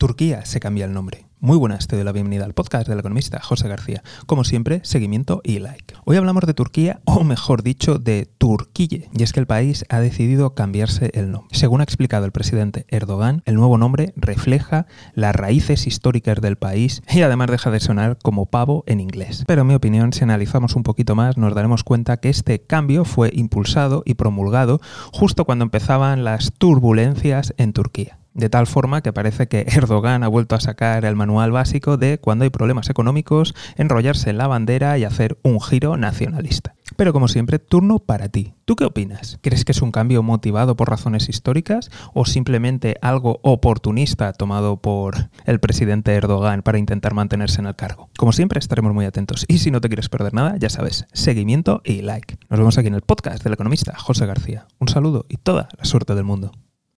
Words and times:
Turquía 0.00 0.46
se 0.46 0.60
cambia 0.60 0.86
el 0.86 0.94
nombre. 0.94 1.26
Muy 1.40 1.58
buenas, 1.58 1.86
te 1.86 1.94
doy 1.94 2.06
la 2.06 2.12
bienvenida 2.12 2.46
al 2.46 2.54
podcast 2.54 2.88
del 2.88 2.98
economista 2.98 3.38
José 3.42 3.68
García. 3.68 4.02
Como 4.24 4.44
siempre, 4.44 4.80
seguimiento 4.82 5.42
y 5.44 5.58
like. 5.58 5.94
Hoy 6.06 6.16
hablamos 6.16 6.46
de 6.46 6.54
Turquía, 6.54 7.02
o 7.04 7.22
mejor 7.22 7.62
dicho, 7.62 7.98
de 7.98 8.24
Turquille, 8.38 9.10
y 9.12 9.22
es 9.22 9.34
que 9.34 9.40
el 9.40 9.46
país 9.46 9.84
ha 9.90 10.00
decidido 10.00 10.54
cambiarse 10.54 11.10
el 11.12 11.30
nombre. 11.30 11.54
Según 11.54 11.82
ha 11.82 11.84
explicado 11.84 12.24
el 12.24 12.32
presidente 12.32 12.86
Erdogan, 12.88 13.42
el 13.44 13.56
nuevo 13.56 13.76
nombre 13.76 14.14
refleja 14.16 14.86
las 15.12 15.36
raíces 15.36 15.86
históricas 15.86 16.40
del 16.40 16.56
país 16.56 17.02
y 17.10 17.20
además 17.20 17.50
deja 17.50 17.70
de 17.70 17.80
sonar 17.80 18.16
como 18.22 18.46
pavo 18.46 18.84
en 18.86 19.00
inglés. 19.00 19.44
Pero 19.46 19.60
en 19.60 19.66
mi 19.66 19.74
opinión, 19.74 20.14
si 20.14 20.24
analizamos 20.24 20.76
un 20.76 20.82
poquito 20.82 21.14
más, 21.14 21.36
nos 21.36 21.54
daremos 21.54 21.84
cuenta 21.84 22.16
que 22.16 22.30
este 22.30 22.62
cambio 22.62 23.04
fue 23.04 23.30
impulsado 23.34 24.02
y 24.06 24.14
promulgado 24.14 24.80
justo 25.12 25.44
cuando 25.44 25.64
empezaban 25.66 26.24
las 26.24 26.54
turbulencias 26.56 27.52
en 27.58 27.74
Turquía. 27.74 28.19
De 28.34 28.48
tal 28.48 28.66
forma 28.66 29.02
que 29.02 29.12
parece 29.12 29.48
que 29.48 29.60
Erdogan 29.68 30.22
ha 30.22 30.28
vuelto 30.28 30.54
a 30.54 30.60
sacar 30.60 31.04
el 31.04 31.16
manual 31.16 31.52
básico 31.52 31.96
de 31.96 32.18
cuando 32.18 32.44
hay 32.44 32.50
problemas 32.50 32.90
económicos, 32.90 33.54
enrollarse 33.76 34.30
en 34.30 34.38
la 34.38 34.46
bandera 34.46 34.98
y 34.98 35.04
hacer 35.04 35.38
un 35.42 35.60
giro 35.60 35.96
nacionalista. 35.96 36.74
Pero 36.96 37.12
como 37.12 37.28
siempre, 37.28 37.58
turno 37.58 37.98
para 37.98 38.28
ti. 38.28 38.54
¿Tú 38.64 38.76
qué 38.76 38.84
opinas? 38.84 39.38
¿Crees 39.42 39.64
que 39.64 39.72
es 39.72 39.82
un 39.82 39.90
cambio 39.90 40.22
motivado 40.22 40.76
por 40.76 40.90
razones 40.90 41.28
históricas 41.28 41.90
o 42.12 42.24
simplemente 42.24 42.96
algo 43.00 43.40
oportunista 43.42 44.32
tomado 44.32 44.76
por 44.76 45.30
el 45.46 45.60
presidente 45.60 46.14
Erdogan 46.14 46.62
para 46.62 46.78
intentar 46.78 47.14
mantenerse 47.14 47.60
en 47.60 47.66
el 47.66 47.76
cargo? 47.76 48.10
Como 48.18 48.32
siempre, 48.32 48.58
estaremos 48.58 48.92
muy 48.92 49.06
atentos. 49.06 49.44
Y 49.48 49.58
si 49.58 49.70
no 49.70 49.80
te 49.80 49.88
quieres 49.88 50.08
perder 50.08 50.34
nada, 50.34 50.56
ya 50.58 50.68
sabes, 50.68 51.06
seguimiento 51.12 51.80
y 51.84 52.02
like. 52.02 52.36
Nos 52.48 52.58
vemos 52.58 52.78
aquí 52.78 52.88
en 52.88 52.94
el 52.94 53.02
podcast 53.02 53.42
del 53.42 53.54
economista 53.54 53.96
José 53.96 54.26
García. 54.26 54.66
Un 54.78 54.88
saludo 54.88 55.26
y 55.28 55.36
toda 55.36 55.68
la 55.78 55.84
suerte 55.84 56.14
del 56.14 56.24
mundo. 56.24 56.52